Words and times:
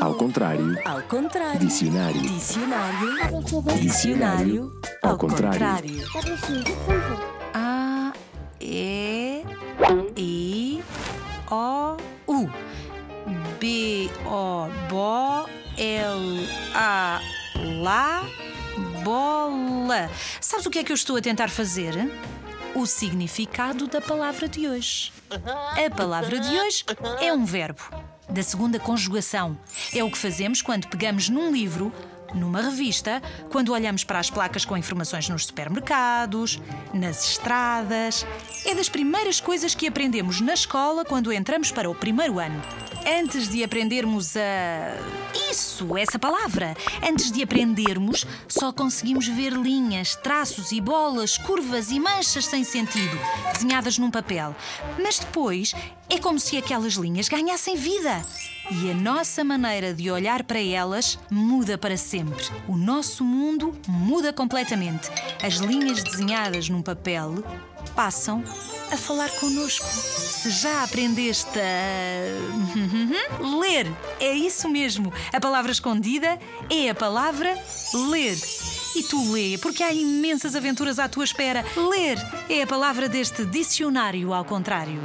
Ao 0.00 0.14
contrário. 0.14 0.76
Ao 0.84 1.02
contrário. 1.02 1.60
Dicionário. 1.60 2.20
Dicionário. 2.20 3.42
Dicionário. 3.80 4.80
Ao 5.02 5.16
contrário. 5.16 6.04
A, 7.54 8.12
E, 8.60 9.44
I, 10.16 10.82
O, 11.50 11.96
U. 12.26 12.50
B, 13.58 14.10
O, 14.26 14.68
Bo, 14.88 15.48
L, 15.76 16.48
A, 16.74 17.20
Lá, 17.82 18.24
bola. 19.04 20.10
Sabes 20.40 20.66
o 20.66 20.70
que 20.70 20.78
é 20.78 20.84
que 20.84 20.92
eu 20.92 20.96
estou 20.96 21.16
a 21.16 21.20
tentar 21.20 21.48
fazer? 21.50 21.94
O 22.74 22.86
significado 22.86 23.86
da 23.86 24.00
palavra 24.00 24.48
de 24.48 24.68
hoje. 24.68 25.12
A 25.30 25.94
palavra 25.94 26.38
de 26.38 26.58
hoje 26.58 26.84
é 27.20 27.32
um 27.32 27.44
verbo, 27.44 27.82
da 28.30 28.42
segunda 28.42 28.78
conjugação. 28.78 29.58
É 29.94 30.02
o 30.02 30.10
que 30.10 30.18
fazemos 30.18 30.62
quando 30.62 30.88
pegamos 30.88 31.28
num 31.28 31.52
livro, 31.52 31.92
numa 32.34 32.60
revista, 32.62 33.22
quando 33.50 33.72
olhamos 33.72 34.04
para 34.04 34.18
as 34.18 34.30
placas 34.30 34.64
com 34.64 34.76
informações 34.76 35.28
nos 35.28 35.46
supermercados, 35.46 36.60
nas 36.92 37.24
estradas. 37.30 38.26
É 38.64 38.74
das 38.74 38.88
primeiras 38.88 39.40
coisas 39.40 39.74
que 39.74 39.86
aprendemos 39.86 40.40
na 40.40 40.54
escola 40.54 41.04
quando 41.04 41.32
entramos 41.32 41.70
para 41.70 41.90
o 41.90 41.94
primeiro 41.94 42.38
ano. 42.38 42.60
Antes 43.06 43.48
de 43.48 43.64
aprendermos 43.64 44.36
a. 44.36 44.40
Isso, 45.50 45.96
essa 45.96 46.18
palavra. 46.18 46.76
Antes 47.02 47.32
de 47.32 47.42
aprendermos, 47.42 48.26
só 48.46 48.72
conseguimos 48.72 49.26
ver 49.26 49.52
linhas, 49.52 50.14
traços 50.16 50.70
e 50.72 50.80
bolas, 50.80 51.38
curvas 51.38 51.90
e 51.90 51.98
manchas 51.98 52.46
sem 52.46 52.62
sentido, 52.62 53.18
desenhadas 53.52 53.98
num 53.98 54.10
papel. 54.10 54.54
Mas 55.02 55.18
depois 55.18 55.74
é 56.08 56.18
como 56.18 56.38
se 56.38 56.56
aquelas 56.56 56.94
linhas 56.94 57.28
ganhassem 57.28 57.76
vida. 57.76 58.22
E 58.70 58.90
a 58.90 58.94
nossa 58.94 59.42
maneira 59.42 59.92
de 59.92 60.10
olhar 60.10 60.44
para 60.44 60.62
elas 60.62 61.18
muda 61.28 61.76
para 61.76 61.96
sempre. 61.96 62.44
O 62.68 62.76
nosso 62.76 63.24
mundo 63.24 63.76
muda 63.88 64.32
completamente. 64.32 65.10
As 65.42 65.54
linhas 65.54 66.04
desenhadas 66.04 66.68
num 66.68 66.80
papel 66.80 67.42
passam 67.96 68.44
a 68.92 68.96
falar 68.96 69.28
connosco. 69.40 69.86
Se 69.86 70.50
já 70.50 70.84
aprendeste 70.84 71.58
a 71.58 73.42
ler, 73.58 73.92
é 74.20 74.32
isso 74.32 74.68
mesmo. 74.68 75.12
A 75.32 75.40
palavra 75.40 75.72
escondida 75.72 76.38
é 76.70 76.88
a 76.88 76.94
palavra 76.94 77.52
ler. 78.08 78.38
E 78.94 79.02
tu 79.02 79.32
lê, 79.32 79.58
porque 79.58 79.82
há 79.82 79.92
imensas 79.92 80.54
aventuras 80.54 81.00
à 81.00 81.08
tua 81.08 81.24
espera. 81.24 81.64
Ler 81.76 82.18
é 82.48 82.62
a 82.62 82.66
palavra 82.66 83.08
deste 83.08 83.44
dicionário 83.44 84.32
ao 84.32 84.44
contrário. 84.44 85.00